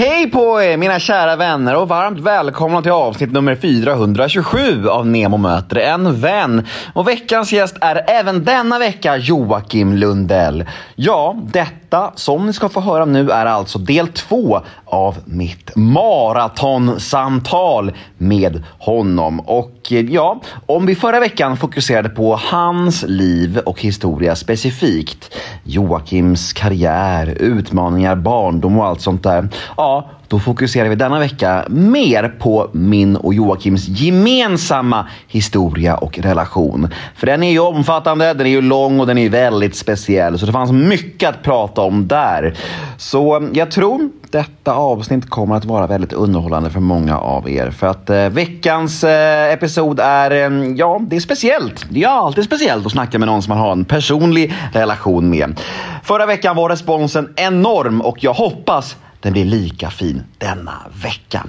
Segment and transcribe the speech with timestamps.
[0.00, 5.36] Hej på er mina kära vänner och varmt välkomna till avsnitt nummer 427 av Nemo
[5.36, 6.66] möter en vän.
[6.94, 10.64] Och veckans gäst är även denna vecka Joakim Lundell.
[10.94, 17.92] Ja, detta som ni ska få höra nu är alltså del två av mitt maratonsamtal
[18.18, 19.40] med honom.
[19.40, 25.34] Och Eh, ja, om vi förra veckan fokuserade på hans liv och historia specifikt,
[25.64, 29.48] Joakims karriär, utmaningar, barndom och allt sånt där.
[29.76, 36.88] Ja, då fokuserar vi denna vecka mer på min och Joakims gemensamma historia och relation.
[37.16, 40.38] För den är ju omfattande, den är ju lång och den är ju väldigt speciell.
[40.38, 42.54] Så det fanns mycket att prata om där.
[42.96, 47.70] Så eh, jag tror detta avsnitt kommer att vara väldigt underhållande för många av er.
[47.70, 51.86] För att eh, veckans eh, episod är, eh, ja, det är speciellt.
[51.90, 55.60] Det är alltid speciellt att snacka med någon som man har en personlig relation med.
[56.02, 61.46] Förra veckan var responsen enorm och jag hoppas den blir lika fin denna vecka.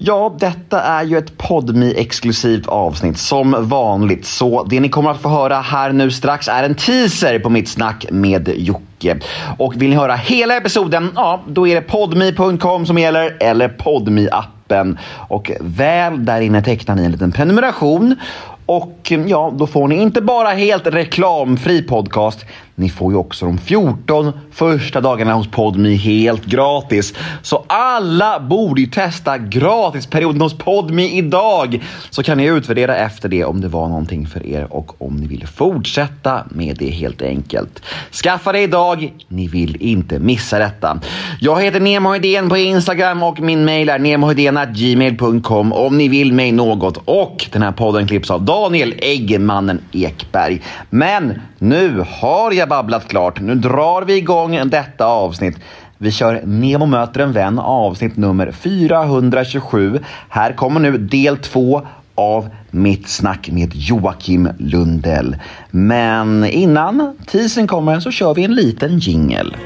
[0.00, 4.26] Ja, detta är ju ett podmi exklusivt avsnitt som vanligt.
[4.26, 7.68] Så det ni kommer att få höra här nu strax är en teaser på mitt
[7.68, 9.18] snack med Jocke.
[9.58, 14.28] Och vill ni höra hela episoden, ja, då är det podmi.com som gäller eller podmi
[14.32, 18.16] appen Och väl där inne tecknar ni en liten prenumeration
[18.68, 22.44] och mm, ja, då får ni inte bara helt reklamfri podcast.
[22.78, 27.14] Ni får ju också de 14 första dagarna hos Podmi helt gratis.
[27.42, 31.82] Så alla borde ju testa gratisperioden hos Podmi idag.
[32.10, 35.26] Så kan ni utvärdera efter det om det var någonting för er och om ni
[35.26, 37.82] vill fortsätta med det helt enkelt.
[38.22, 39.12] Skaffa det idag.
[39.28, 41.00] Ni vill inte missa detta.
[41.40, 46.52] Jag heter Nemo Hedén på Instagram och min mail är gmail.com om ni vill mig
[46.52, 46.96] något.
[47.04, 50.62] Och den här podden klipps av Daniel Eggmannen Ekberg.
[50.90, 53.40] Men nu har jag babblat klart.
[53.40, 55.56] Nu drar vi igång detta avsnitt.
[55.98, 60.00] Vi kör Nemo möter en vän avsnitt nummer 427.
[60.28, 61.82] Här kommer nu del två
[62.14, 65.36] av mitt snack med Joakim Lundell.
[65.70, 69.56] Men innan teasern kommer så kör vi en liten jingel.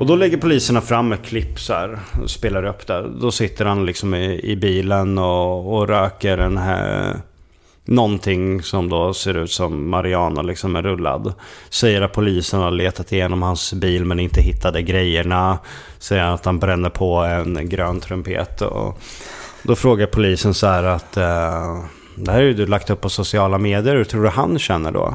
[0.00, 3.08] Och då lägger poliserna fram ett klipp så här och spelar upp det.
[3.20, 7.16] Då sitter han liksom i, i bilen och, och röker den här...
[7.84, 11.32] Någonting som då ser ut som Mariana liksom är rullad.
[11.70, 15.58] Säger att polisen har letat igenom hans bil men inte hittade grejerna.
[15.98, 18.62] Säger att han bränner på en grön trumpet.
[18.62, 18.98] Och
[19.62, 21.16] då frågar polisen så här att...
[21.16, 21.84] eh,
[22.16, 23.96] det här har ju du lagt upp på sociala medier.
[23.96, 25.14] Hur tror du han känner då?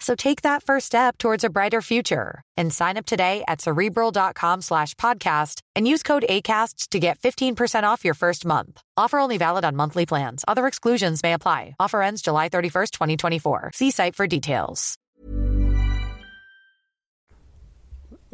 [0.00, 4.62] So take that first step towards a brighter future and sign up today at cerebral.com
[4.62, 8.82] slash podcast and use code ACasts to get 15% off your first month.
[8.96, 10.44] Offer only valid on monthly plans.
[10.48, 11.76] Other exclusions may apply.
[11.78, 13.70] Offer ends July 31st, 2024.
[13.74, 14.96] See site for details.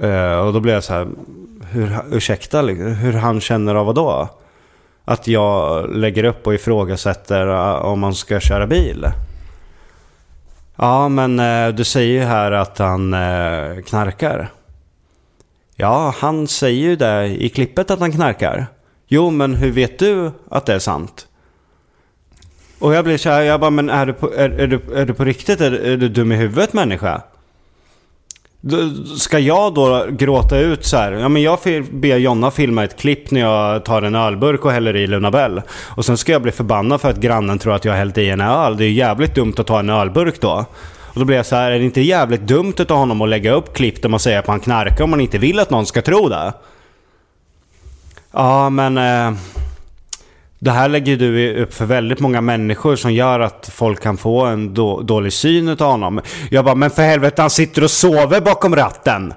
[0.03, 1.09] Uh, och då blir jag så här,
[1.71, 4.29] hur, ursäkta, hur han känner av vad då?
[5.05, 9.13] Att jag lägger upp och ifrågasätter uh, om man ska köra bil.
[10.77, 14.53] Ja, men eh, du säger ju här att han eh, knarkar.
[15.77, 18.67] Ja, han säger ju det i klippet att han knarkar.
[19.09, 21.29] Jo, men hur vet du att det är sant?
[22.79, 25.07] Och jag blir så här, jag bara, men är du på, är, är du, är
[25.07, 25.61] du på riktigt?
[25.61, 27.23] Är, är du dum i huvudet människa?
[29.19, 31.13] Ska jag då gråta ut så här?
[31.13, 31.59] Ja men jag
[31.91, 35.63] ber Jonna filma ett klipp när jag tar en ölburk och häller i Lunabell.
[35.69, 38.31] Och sen ska jag bli förbannad för att grannen tror att jag har hällt i
[38.31, 38.77] en öl.
[38.77, 40.65] Det är ju jävligt dumt att ta en ölburk då.
[41.17, 43.53] Och då blir jag så här, är det inte jävligt dumt av honom att lägga
[43.53, 46.03] upp klipp där man säger att man knarkar om man inte vill att någon ska
[46.03, 46.53] tro det?
[48.33, 48.99] Ja men...
[48.99, 49.39] Eh,
[50.59, 54.45] det här lägger du upp för väldigt många människor som gör att folk kan få
[54.45, 56.21] en då, dålig syn av honom.
[56.51, 59.35] Jag bara, men för helvete han sitter och sover bakom ratten.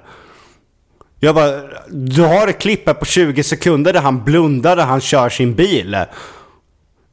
[1.20, 5.02] Jag bara, du har ett klipp här på 20 sekunder där han blundar när han
[5.02, 5.98] kör sin bil.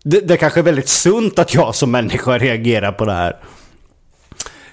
[0.05, 3.37] Det, det kanske är väldigt sunt att jag som människa reagerar på det här.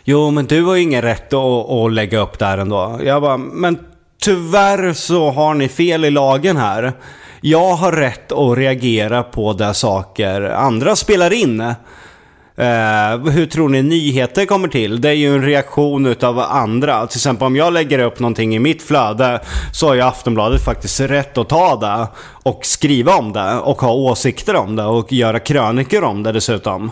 [0.03, 2.99] Jo, men du har ju ingen rätt att, att lägga upp det här ändå.
[3.03, 3.79] Jag bara, men
[4.23, 6.93] tyvärr så har ni fel i lagen här.
[7.41, 11.61] Jag har rätt att reagera på där saker andra spelar in.
[11.61, 15.01] Eh, hur tror ni nyheter kommer till?
[15.01, 17.07] Det är ju en reaktion utav andra.
[17.07, 19.41] Till exempel om jag lägger upp någonting i mitt flöde
[19.73, 22.07] så har ju Aftonbladet faktiskt rätt att ta det
[22.43, 26.91] och skriva om det och ha åsikter om det och göra krönikor om det dessutom.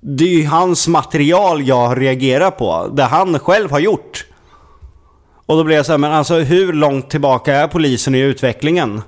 [0.00, 2.90] Det är ju hans material jag reagerar på.
[2.92, 4.13] Det han själv har gjort.
[5.46, 9.02] Och då blir jag så här, men alltså hur långt tillbaka är polisen i utvecklingen?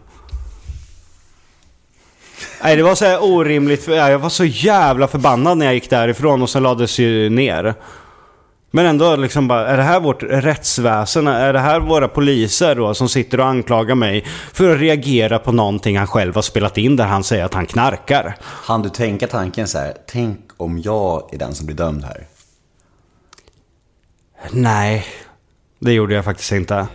[2.63, 3.89] Nej, det var så här orimligt.
[3.89, 7.75] Jag var så jävla förbannad när jag gick därifrån och sen lades ju ner.
[8.71, 11.27] Men ändå liksom bara, är det här vårt rättsväsen?
[11.27, 15.53] Är det här våra poliser då som sitter och anklagar mig för att reagera på
[15.53, 18.37] någonting han själv har spelat in där han säger att han knarkar?
[18.43, 22.27] Han du tänka tanken så här, tänk om jag är den som blir dömd här?
[24.51, 25.07] Nej,
[25.79, 26.87] det gjorde jag faktiskt inte.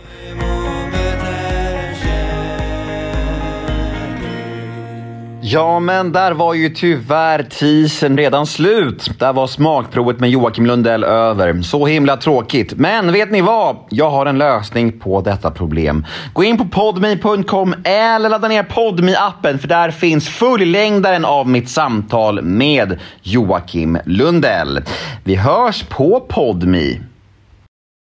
[5.44, 9.10] Ja, men där var ju tyvärr teasern redan slut.
[9.18, 11.62] Där var smakprovet med Joakim Lundell över.
[11.62, 12.74] Så himla tråkigt.
[12.76, 13.76] Men vet ni vad?
[13.90, 16.06] Jag har en lösning på detta problem.
[16.32, 21.68] Gå in på podme.com eller ladda ner podme appen för där finns fullängdaren av mitt
[21.68, 24.80] samtal med Joakim Lundell.
[25.24, 27.11] Vi hörs på podme.